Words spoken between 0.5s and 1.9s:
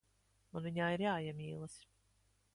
Man viņā ir jāiemīlas.